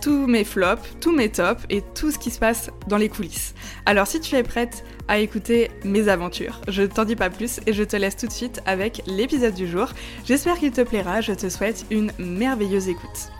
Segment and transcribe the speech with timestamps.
[0.00, 3.54] tous mes flops, tous mes tops et tout ce qui se passe dans les coulisses.
[3.84, 7.72] Alors si tu es prête à écouter mes aventures, je t'en dis pas plus et
[7.72, 9.90] je te laisse tout de suite avec l'épisode du jour.
[10.24, 13.30] J'espère qu'il te plaira, je te souhaite une merveilleuse écoute.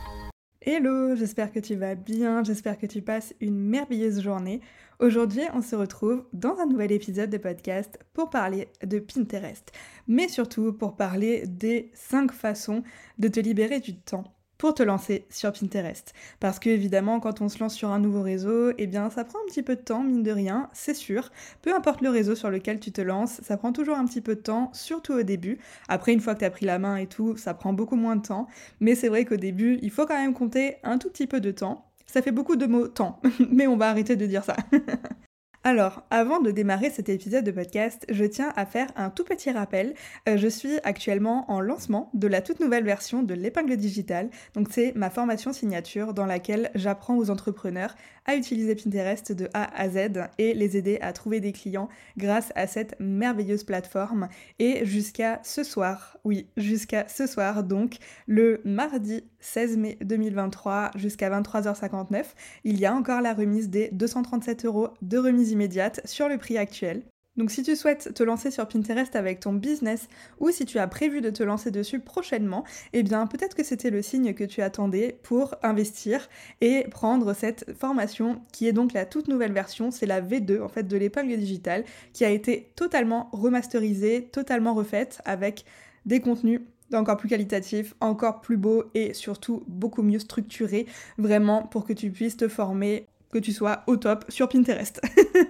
[0.60, 4.60] Hello, j'espère que tu vas bien, j'espère que tu passes une merveilleuse journée.
[4.98, 9.72] Aujourd'hui, on se retrouve dans un nouvel épisode de podcast pour parler de Pinterest,
[10.06, 12.82] mais surtout pour parler des 5 façons
[13.18, 14.24] de te libérer du temps
[14.60, 16.12] pour te lancer sur Pinterest.
[16.38, 19.38] Parce que évidemment, quand on se lance sur un nouveau réseau, eh bien ça prend
[19.38, 21.30] un petit peu de temps, mine de rien, c'est sûr.
[21.62, 24.34] Peu importe le réseau sur lequel tu te lances, ça prend toujours un petit peu
[24.34, 25.58] de temps, surtout au début.
[25.88, 28.16] Après, une fois que tu as pris la main et tout, ça prend beaucoup moins
[28.16, 28.48] de temps.
[28.80, 31.52] Mais c'est vrai qu'au début, il faut quand même compter un tout petit peu de
[31.52, 31.86] temps.
[32.06, 33.18] Ça fait beaucoup de mots temps,
[33.50, 34.56] mais on va arrêter de dire ça.
[35.62, 39.50] Alors, avant de démarrer cet épisode de podcast, je tiens à faire un tout petit
[39.50, 39.92] rappel.
[40.26, 44.30] Euh, je suis actuellement en lancement de la toute nouvelle version de l'épingle digitale.
[44.54, 47.94] Donc c'est ma formation signature dans laquelle j'apprends aux entrepreneurs
[48.24, 52.52] à utiliser Pinterest de A à Z et les aider à trouver des clients grâce
[52.54, 54.28] à cette merveilleuse plateforme.
[54.58, 57.96] Et jusqu'à ce soir, oui, jusqu'à ce soir, donc
[58.26, 62.24] le mardi 16 mai 2023 jusqu'à 23h59,
[62.64, 66.58] il y a encore la remise des 237 euros de remise immédiate sur le prix
[66.58, 67.02] actuel.
[67.36, 70.08] Donc si tu souhaites te lancer sur Pinterest avec ton business
[70.40, 73.90] ou si tu as prévu de te lancer dessus prochainement, eh bien peut-être que c'était
[73.90, 76.28] le signe que tu attendais pour investir
[76.60, 80.68] et prendre cette formation qui est donc la toute nouvelle version, c'est la V2 en
[80.68, 85.64] fait de l'épingle digitale qui a été totalement remasterisée, totalement refaite avec
[86.06, 86.60] des contenus
[86.92, 90.86] encore plus qualitatifs, encore plus beaux et surtout beaucoup mieux structurés,
[91.18, 95.00] vraiment pour que tu puisses te former que tu sois au top sur Pinterest.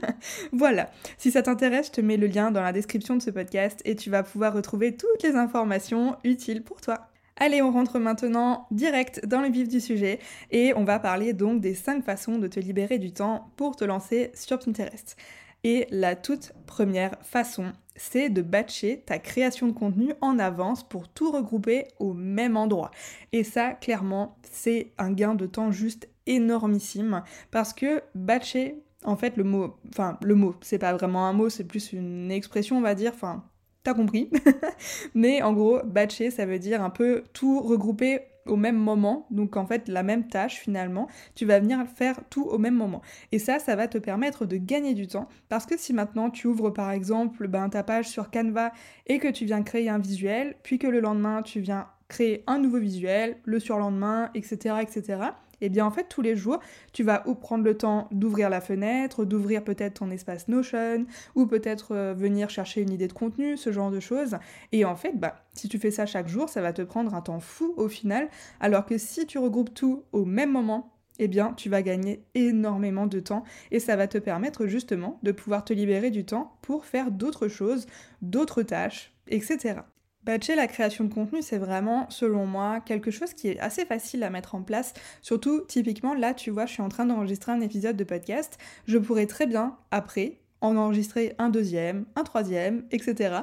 [0.52, 3.80] voilà, si ça t'intéresse, je te mets le lien dans la description de ce podcast
[3.84, 7.10] et tu vas pouvoir retrouver toutes les informations utiles pour toi.
[7.36, 10.18] Allez, on rentre maintenant direct dans le vif du sujet
[10.50, 13.84] et on va parler donc des 5 façons de te libérer du temps pour te
[13.84, 15.16] lancer sur Pinterest.
[15.64, 21.08] Et la toute première façon, c'est de batcher ta création de contenu en avance pour
[21.08, 22.90] tout regrouper au même endroit.
[23.32, 29.36] Et ça, clairement, c'est un gain de temps juste énormissime parce que batcher, en fait,
[29.36, 32.82] le mot, enfin, le mot, c'est pas vraiment un mot, c'est plus une expression, on
[32.82, 33.44] va dire, enfin,
[33.82, 34.30] t'as compris.
[35.14, 39.56] Mais en gros, batcher, ça veut dire un peu tout regrouper au même moment, donc
[39.56, 43.02] en fait la même tâche finalement, tu vas venir faire tout au même moment.
[43.32, 46.46] Et ça, ça va te permettre de gagner du temps, parce que si maintenant tu
[46.46, 48.72] ouvres par exemple ben, ta page sur Canva
[49.06, 52.58] et que tu viens créer un visuel, puis que le lendemain tu viens créer un
[52.58, 55.20] nouveau visuel, le surlendemain, etc., etc.,
[55.60, 56.60] et eh bien en fait tous les jours,
[56.92, 61.46] tu vas ou prendre le temps d'ouvrir la fenêtre, d'ouvrir peut-être ton espace Notion, ou
[61.46, 64.36] peut-être euh, venir chercher une idée de contenu, ce genre de choses.
[64.72, 67.20] Et en fait, bah, si tu fais ça chaque jour, ça va te prendre un
[67.20, 68.28] temps fou au final,
[68.60, 73.06] alors que si tu regroupes tout au même moment, eh bien, tu vas gagner énormément
[73.06, 76.86] de temps et ça va te permettre justement de pouvoir te libérer du temps pour
[76.86, 77.86] faire d'autres choses,
[78.22, 79.80] d'autres tâches, etc.
[80.22, 84.22] Batcher la création de contenu, c'est vraiment, selon moi, quelque chose qui est assez facile
[84.22, 84.92] à mettre en place.
[85.22, 88.58] Surtout, typiquement, là, tu vois, je suis en train d'enregistrer un épisode de podcast.
[88.86, 93.42] Je pourrais très bien, après, en enregistrer un deuxième, un troisième, etc.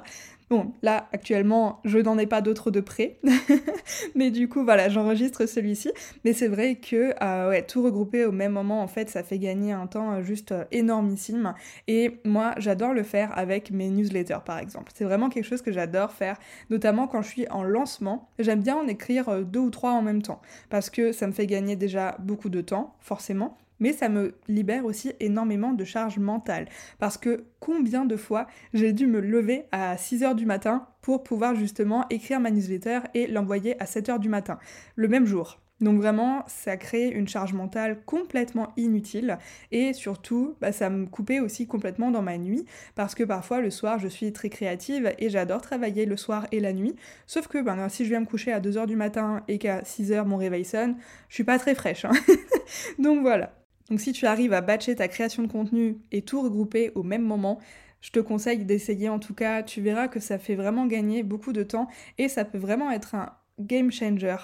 [0.49, 3.19] Bon, là, actuellement, je n'en ai pas d'autres de près.
[4.15, 5.91] mais du coup, voilà, j'enregistre celui-ci.
[6.23, 9.39] Mais c'est vrai que euh, ouais, tout regrouper au même moment, en fait, ça fait
[9.39, 11.53] gagner un temps euh, juste euh, énormissime.
[11.89, 14.93] Et moi, j'adore le faire avec mes newsletters, par exemple.
[14.95, 16.37] C'est vraiment quelque chose que j'adore faire,
[16.69, 18.29] notamment quand je suis en lancement.
[18.39, 21.47] J'aime bien en écrire deux ou trois en même temps, parce que ça me fait
[21.47, 26.68] gagner déjà beaucoup de temps, forcément mais ça me libère aussi énormément de charge mentale.
[27.00, 31.56] Parce que combien de fois j'ai dû me lever à 6h du matin pour pouvoir
[31.56, 34.59] justement écrire ma newsletter et l'envoyer à 7h du matin,
[34.95, 35.59] le même jour.
[35.79, 39.38] Donc vraiment, ça crée une charge mentale complètement inutile
[39.71, 42.65] et surtout, bah, ça me coupait aussi complètement dans ma nuit
[42.95, 46.59] parce que parfois le soir, je suis très créative et j'adore travailler le soir et
[46.59, 46.95] la nuit.
[47.27, 50.25] Sauf que ben, si je viens me coucher à 2h du matin et qu'à 6h
[50.25, 50.97] mon réveil sonne,
[51.30, 52.06] je suis pas très fraîche.
[52.06, 52.12] Hein.
[53.00, 53.56] Donc voilà.
[53.89, 57.23] Donc si tu arrives à batcher ta création de contenu et tout regrouper au même
[57.23, 57.59] moment,
[58.01, 61.53] je te conseille d'essayer en tout cas, tu verras que ça fait vraiment gagner beaucoup
[61.53, 61.87] de temps
[62.17, 64.35] et ça peut vraiment être un game changer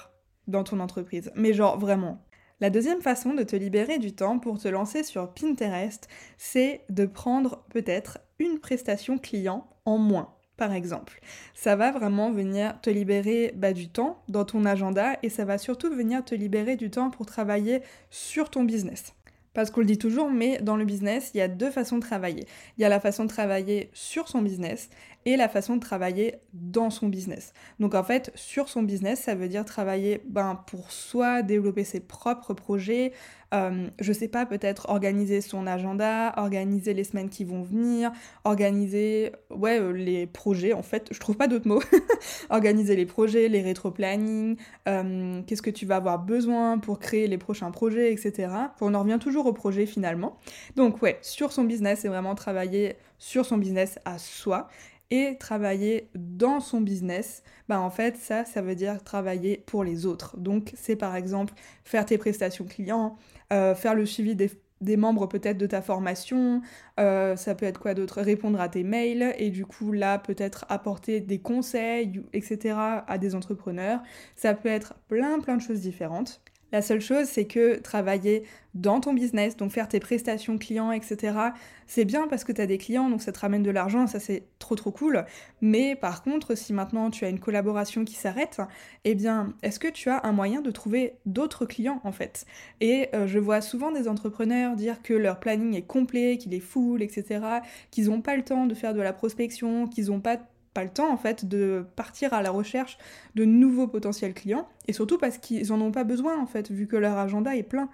[0.48, 1.32] dans ton entreprise.
[1.36, 2.24] Mais genre vraiment.
[2.60, 6.08] La deuxième façon de te libérer du temps pour te lancer sur Pinterest,
[6.38, 11.20] c'est de prendre peut-être une prestation client en moins par exemple.
[11.56, 15.58] Ça va vraiment venir te libérer bah, du temps dans ton agenda et ça va
[15.58, 19.14] surtout venir te libérer du temps pour travailler sur ton business.
[19.54, 22.02] Parce qu'on le dit toujours, mais dans le business, il y a deux façons de
[22.02, 22.48] travailler.
[22.78, 24.90] Il y a la façon de travailler sur son business
[25.26, 27.54] et la façon de travailler dans son business.
[27.80, 32.00] Donc en fait, sur son business, ça veut dire travailler ben, pour soi, développer ses
[32.00, 33.14] propres projets,
[33.54, 38.12] euh, je sais pas, peut-être organiser son agenda, organiser les semaines qui vont venir,
[38.46, 41.84] organiser ouais, euh, les projets en fait, je trouve pas d'autres mots.
[42.50, 47.38] organiser les projets, les rétro-planning, euh, qu'est-ce que tu vas avoir besoin pour créer les
[47.38, 48.50] prochains projets, etc.
[48.82, 50.38] On en revient toujours au projet finalement.
[50.76, 54.68] Donc ouais, sur son business, c'est vraiment travailler sur son business à soi
[55.12, 60.06] et travailler dans son business, bah en fait ça, ça veut dire travailler pour les
[60.06, 60.38] autres.
[60.38, 61.54] Donc c'est par exemple
[61.84, 63.18] faire tes prestations clients,
[63.52, 66.62] euh, faire le suivi des, membres peut-être de ta formation,
[67.00, 68.22] euh, ça peut être quoi d'autre?
[68.22, 72.76] Répondre à tes mails et du coup là peut-être apporter des conseils, etc.
[73.08, 74.02] à des entrepreneurs.
[74.36, 76.43] Ça peut être plein plein de choses différentes.
[76.74, 78.44] La seule chose, c'est que travailler
[78.74, 81.38] dans ton business, donc faire tes prestations clients, etc.,
[81.86, 84.20] c'est bien parce que tu as des clients, donc ça te ramène de l'argent, ça
[84.20, 85.24] c'est trop trop cool.
[85.62, 88.60] Mais par contre, si maintenant tu as une collaboration qui s'arrête,
[89.04, 92.48] eh bien, est-ce que tu as un moyen de trouver d'autres clients en fait?
[92.82, 96.60] Et euh, je vois souvent des entrepreneurs dire que leur planning est complet, qu'il est
[96.60, 97.46] full, etc.,
[97.92, 100.40] qu'ils n'ont pas le temps de faire de la prospection, qu'ils n'ont pas
[100.74, 102.98] pas le temps en fait de partir à la recherche
[103.36, 106.88] de nouveaux potentiels clients et surtout parce qu'ils en ont pas besoin en fait vu
[106.88, 107.90] que leur agenda est plein.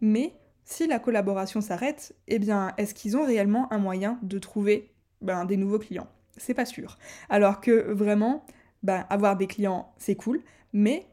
[0.00, 0.34] Mais
[0.64, 4.92] si la collaboration s'arrête, eh bien est-ce qu'ils ont réellement un moyen de trouver
[5.22, 6.08] ben, des nouveaux clients?
[6.36, 6.98] C'est pas sûr.
[7.28, 8.44] Alors que vraiment,
[8.82, 10.42] ben, avoir des clients c'est cool,
[10.72, 11.06] mais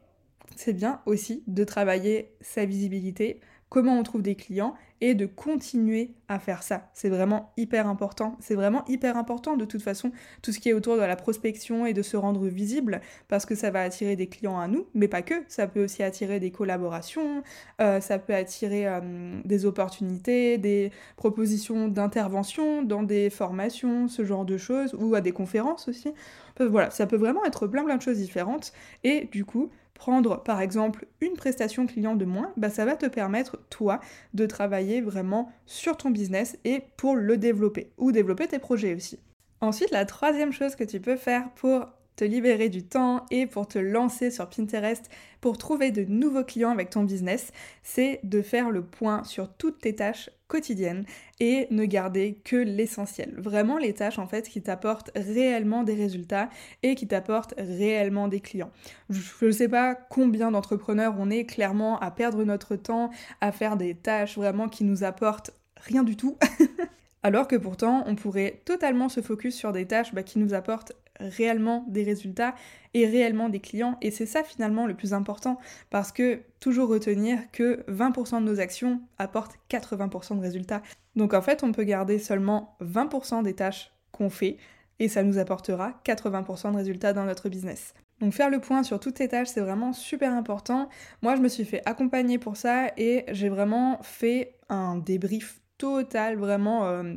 [0.54, 6.12] c'est bien aussi de travailler sa visibilité, comment on trouve des clients et de continuer
[6.28, 6.88] à faire ça.
[6.94, 8.36] C'est vraiment hyper important.
[8.40, 10.10] C'est vraiment hyper important de toute façon,
[10.40, 13.54] tout ce qui est autour de la prospection et de se rendre visible, parce que
[13.54, 15.34] ça va attirer des clients à nous, mais pas que.
[15.48, 17.42] Ça peut aussi attirer des collaborations,
[17.80, 24.46] euh, ça peut attirer euh, des opportunités, des propositions d'intervention dans des formations, ce genre
[24.46, 26.14] de choses, ou à des conférences aussi.
[26.58, 28.72] Voilà, ça peut vraiment être plein plein de choses différentes.
[29.04, 33.06] Et du coup, prendre par exemple une prestation client de moins, bah, ça va te
[33.06, 34.00] permettre toi
[34.34, 39.18] de travailler vraiment sur ton business et pour le développer ou développer tes projets aussi.
[39.60, 43.68] Ensuite, la troisième chose que tu peux faire pour te libérer du temps et pour
[43.68, 45.08] te lancer sur Pinterest
[45.40, 47.52] pour trouver de nouveaux clients avec ton business,
[47.82, 51.04] c'est de faire le point sur toutes tes tâches quotidiennes
[51.40, 53.34] et ne garder que l'essentiel.
[53.36, 56.48] Vraiment les tâches en fait qui t'apportent réellement des résultats
[56.82, 58.70] et qui t'apportent réellement des clients.
[59.10, 63.10] Je ne sais pas combien d'entrepreneurs on est clairement à perdre notre temps
[63.40, 66.38] à faire des tâches vraiment qui nous apportent rien du tout.
[67.22, 70.92] Alors que pourtant, on pourrait totalement se focus sur des tâches bah, qui nous apportent
[71.20, 72.54] réellement des résultats
[72.94, 73.98] et réellement des clients.
[74.02, 75.58] Et c'est ça finalement le plus important
[75.90, 80.82] parce que toujours retenir que 20% de nos actions apportent 80% de résultats.
[81.14, 84.56] Donc en fait, on peut garder seulement 20% des tâches qu'on fait
[84.98, 87.94] et ça nous apportera 80% de résultats dans notre business.
[88.20, 90.88] Donc faire le point sur toutes ces tâches, c'est vraiment super important.
[91.22, 96.36] Moi, je me suis fait accompagner pour ça et j'ai vraiment fait un débrief total,
[96.36, 97.14] vraiment euh,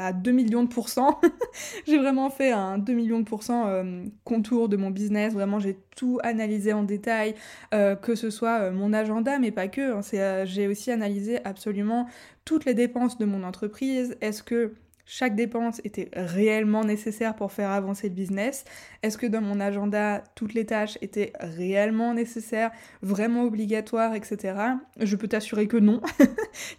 [0.00, 1.20] à 2 millions de pourcents.
[1.86, 5.34] j'ai vraiment fait un 2 millions de pourcents euh, contour de mon business.
[5.34, 7.34] Vraiment, j'ai tout analysé en détail,
[7.74, 9.92] euh, que ce soit euh, mon agenda, mais pas que.
[9.92, 10.44] Hein.
[10.46, 12.06] j'ai aussi analysé absolument
[12.44, 14.16] toutes les dépenses de mon entreprise.
[14.20, 14.72] Est-ce que
[15.12, 18.64] chaque dépense était réellement nécessaire pour faire avancer le business?
[19.02, 22.70] Est-ce que dans mon agenda, toutes les tâches étaient réellement nécessaires,
[23.02, 24.54] vraiment obligatoires, etc.
[25.00, 26.00] Je peux t'assurer que non.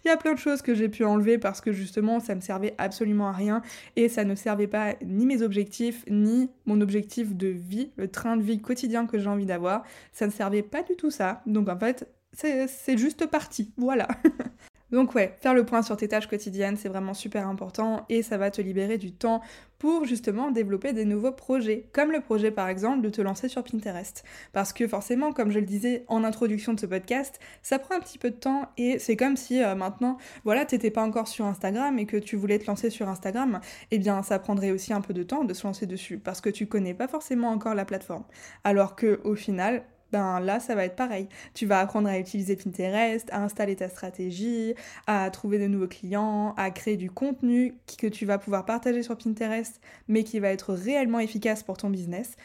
[0.04, 2.36] Il y a plein de choses que j'ai pu enlever parce que justement, ça ne
[2.36, 3.60] me servait absolument à rien
[3.96, 8.38] et ça ne servait pas ni mes objectifs, ni mon objectif de vie, le train
[8.38, 9.84] de vie quotidien que j'ai envie d'avoir.
[10.12, 11.42] Ça ne servait pas du tout ça.
[11.44, 13.74] Donc en fait, c'est juste parti.
[13.76, 14.08] Voilà.
[14.92, 18.36] Donc ouais, faire le point sur tes tâches quotidiennes, c'est vraiment super important et ça
[18.36, 19.40] va te libérer du temps
[19.78, 23.64] pour justement développer des nouveaux projets, comme le projet par exemple de te lancer sur
[23.64, 24.22] Pinterest.
[24.52, 28.00] Parce que forcément, comme je le disais en introduction de ce podcast, ça prend un
[28.00, 31.46] petit peu de temps et c'est comme si euh, maintenant, voilà, t'étais pas encore sur
[31.46, 35.00] Instagram et que tu voulais te lancer sur Instagram, eh bien ça prendrait aussi un
[35.00, 37.86] peu de temps de se lancer dessus parce que tu connais pas forcément encore la
[37.86, 38.24] plateforme.
[38.62, 41.28] Alors que au final, ben là, ça va être pareil.
[41.54, 44.74] Tu vas apprendre à utiliser Pinterest, à installer ta stratégie,
[45.06, 49.16] à trouver de nouveaux clients, à créer du contenu que tu vas pouvoir partager sur
[49.16, 52.36] Pinterest, mais qui va être réellement efficace pour ton business.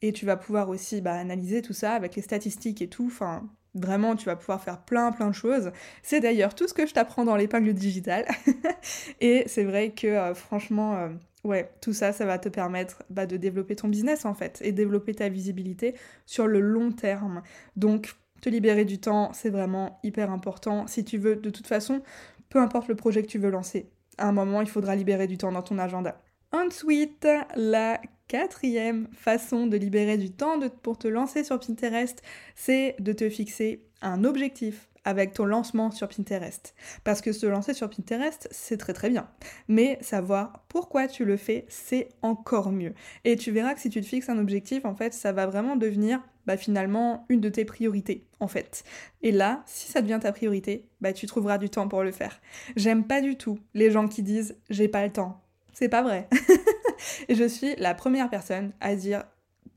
[0.00, 3.06] Et tu vas pouvoir aussi bah, analyser tout ça avec les statistiques et tout.
[3.06, 5.72] Enfin, Vraiment, tu vas pouvoir faire plein plein de choses.
[6.02, 8.26] C'est d'ailleurs tout ce que je t'apprends dans l'épingle digitale.
[9.20, 11.08] et c'est vrai que euh, franchement, euh,
[11.48, 14.70] Ouais, tout ça, ça va te permettre bah, de développer ton business en fait et
[14.70, 15.94] développer ta visibilité
[16.26, 17.42] sur le long terme.
[17.74, 20.86] Donc, te libérer du temps, c'est vraiment hyper important.
[20.86, 22.02] Si tu veux, de toute façon,
[22.50, 25.38] peu importe le projet que tu veux lancer, à un moment, il faudra libérer du
[25.38, 26.20] temps dans ton agenda.
[26.52, 32.22] Ensuite, la quatrième façon de libérer du temps pour te lancer sur Pinterest,
[32.54, 36.74] c'est de te fixer un objectif avec ton lancement sur Pinterest.
[37.04, 39.28] Parce que se lancer sur Pinterest, c'est très très bien.
[39.68, 42.94] Mais savoir pourquoi tu le fais, c'est encore mieux.
[43.24, 45.76] Et tu verras que si tu te fixes un objectif, en fait, ça va vraiment
[45.76, 48.84] devenir bah, finalement une de tes priorités, en fait.
[49.22, 52.40] Et là, si ça devient ta priorité, bah, tu trouveras du temps pour le faire.
[52.76, 55.42] J'aime pas du tout les gens qui disent j'ai pas le temps.
[55.78, 56.28] C'est pas vrai.
[57.28, 59.22] Je suis la première personne à dire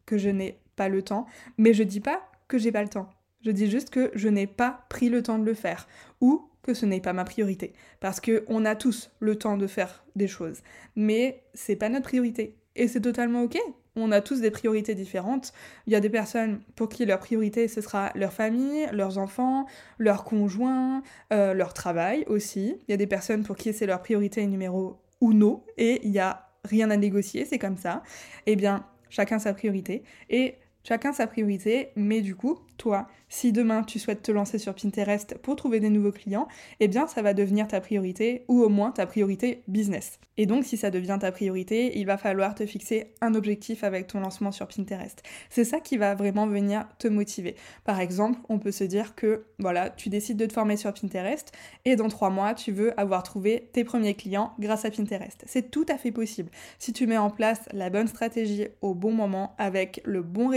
[0.07, 1.27] que je n'ai pas le temps,
[1.59, 3.07] mais je dis pas que j'ai pas le temps.
[3.45, 5.87] Je dis juste que je n'ai pas pris le temps de le faire
[6.19, 7.73] ou que ce n'est pas ma priorité.
[7.99, 10.61] Parce que on a tous le temps de faire des choses,
[10.95, 12.57] mais c'est pas notre priorité.
[12.75, 13.59] Et c'est totalement ok.
[13.95, 15.53] On a tous des priorités différentes.
[15.85, 19.67] Il y a des personnes pour qui leur priorité ce sera leur famille, leurs enfants,
[19.99, 22.75] leurs conjoints, euh, leur travail aussi.
[22.87, 26.19] Il y a des personnes pour qui c'est leur priorité numéro uno et il y
[26.19, 28.03] a rien à négocier, c'est comme ça.
[28.45, 30.03] Eh bien, chacun sa priorité.
[30.29, 34.73] Et chacun sa priorité, mais du coup, toi, si demain tu souhaites te lancer sur
[34.73, 36.47] Pinterest pour trouver des nouveaux clients,
[36.79, 40.19] eh bien ça va devenir ta priorité ou au moins ta priorité business.
[40.37, 44.07] Et donc si ça devient ta priorité, il va falloir te fixer un objectif avec
[44.07, 45.21] ton lancement sur Pinterest.
[45.49, 47.55] C'est ça qui va vraiment venir te motiver.
[47.83, 51.51] Par exemple, on peut se dire que voilà, tu décides de te former sur Pinterest
[51.85, 55.43] et dans trois mois, tu veux avoir trouvé tes premiers clients grâce à Pinterest.
[55.45, 59.11] C'est tout à fait possible si tu mets en place la bonne stratégie au bon
[59.11, 60.49] moment avec le bon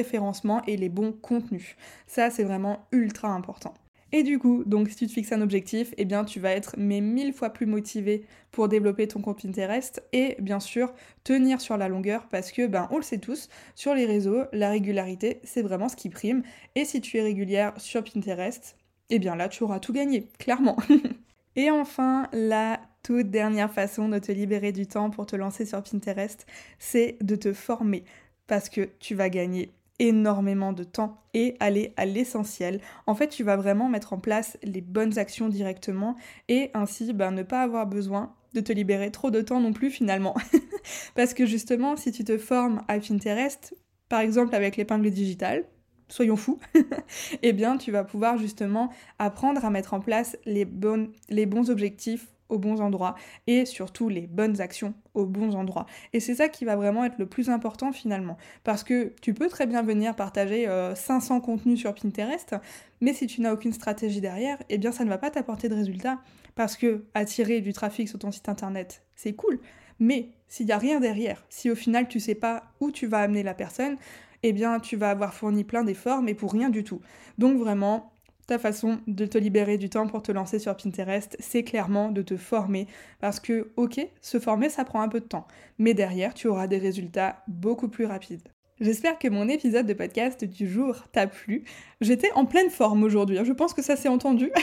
[0.66, 1.76] et les bons contenus.
[2.06, 3.74] Ça, c'est vraiment ultra important.
[4.12, 6.76] Et du coup, donc si tu te fixes un objectif, eh bien tu vas être
[6.78, 10.94] mais mille fois plus motivé pour développer ton compte Pinterest et bien sûr
[11.24, 14.70] tenir sur la longueur parce que ben on le sait tous, sur les réseaux, la
[14.70, 16.44] régularité, c'est vraiment ce qui prime
[16.76, 18.76] et si tu es régulière sur Pinterest,
[19.10, 20.76] eh bien là tu auras tout gagné, clairement.
[21.56, 25.82] et enfin, la toute dernière façon de te libérer du temps pour te lancer sur
[25.82, 26.46] Pinterest,
[26.78, 28.04] c'est de te former
[28.46, 32.80] parce que tu vas gagner énormément de temps et aller à l'essentiel.
[33.06, 36.16] En fait, tu vas vraiment mettre en place les bonnes actions directement
[36.48, 39.90] et ainsi ben, ne pas avoir besoin de te libérer trop de temps non plus
[39.90, 40.34] finalement.
[41.14, 43.74] Parce que justement, si tu te formes à Pinterest,
[44.08, 45.64] par exemple avec l'épingle digitale,
[46.08, 46.60] soyons fous,
[47.42, 51.70] eh bien tu vas pouvoir justement apprendre à mettre en place les, bonnes, les bons
[51.70, 53.14] objectifs aux bons endroits
[53.46, 55.86] et surtout les bonnes actions aux bons endroits.
[56.12, 58.36] Et c'est ça qui va vraiment être le plus important finalement.
[58.64, 62.56] Parce que tu peux très bien venir partager 500 euh, contenus sur Pinterest,
[63.00, 65.74] mais si tu n'as aucune stratégie derrière, eh bien ça ne va pas t'apporter de
[65.74, 66.18] résultats.
[66.54, 69.58] Parce que attirer du trafic sur ton site internet, c'est cool.
[69.98, 73.18] Mais s'il n'y a rien derrière, si au final tu sais pas où tu vas
[73.18, 73.96] amener la personne,
[74.42, 77.00] eh bien tu vas avoir fourni plein d'efforts, mais pour rien du tout.
[77.38, 78.12] Donc vraiment,
[78.46, 82.22] ta façon de te libérer du temps pour te lancer sur Pinterest, c'est clairement de
[82.22, 82.86] te former.
[83.20, 85.46] Parce que, ok, se former, ça prend un peu de temps.
[85.78, 88.48] Mais derrière, tu auras des résultats beaucoup plus rapides.
[88.80, 91.64] J'espère que mon épisode de podcast du jour t'a plu.
[92.00, 93.44] J'étais en pleine forme aujourd'hui, hein.
[93.44, 94.50] je pense que ça s'est entendu.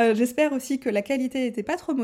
[0.00, 1.94] Euh, j'espère aussi que la qualité n'était pas trop,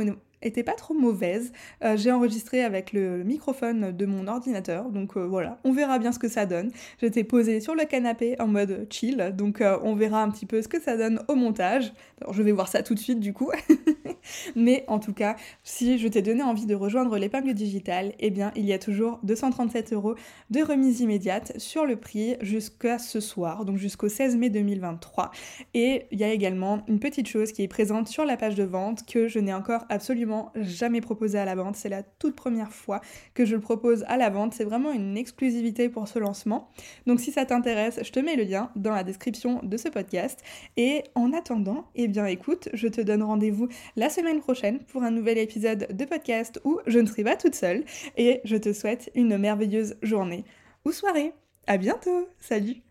[0.42, 1.52] était pas trop mauvaise.
[1.84, 6.12] Euh, j'ai enregistré avec le microphone de mon ordinateur, donc euh, voilà, on verra bien
[6.12, 6.70] ce que ça donne.
[7.00, 10.68] J'étais posée sur le canapé en mode chill, donc on verra un petit peu ce
[10.68, 11.92] que ça donne au montage.
[12.30, 13.50] Je vais voir ça tout de suite du coup.
[14.56, 18.52] Mais en tout cas, si je t'ai donné envie de rejoindre l'épingle digitale, eh bien,
[18.56, 20.14] il y a toujours 237 euros
[20.50, 25.30] de remise immédiate sur le prix jusqu'à ce soir, donc jusqu'au 16 mai 2023.
[25.74, 28.64] Et il y a également une petite chose qui est présente sur la page de
[28.64, 31.76] vente que je n'ai encore absolument jamais proposée à la vente.
[31.76, 33.00] C'est la toute première fois
[33.34, 34.54] que je le propose à la vente.
[34.54, 36.68] C'est vraiment une exclusivité pour ce lancement.
[37.06, 40.40] Donc si ça t'intéresse, je te mets le lien dans la description de ce podcast.
[40.76, 45.10] Et en attendant, eh bien écoute, je te donne rendez-vous la semaine prochaine pour un
[45.10, 47.84] nouvel épisode de podcast où je ne serai pas toute seule
[48.16, 50.44] et je te souhaite une merveilleuse journée
[50.84, 51.32] ou soirée.
[51.66, 52.28] À bientôt.
[52.38, 52.89] Salut.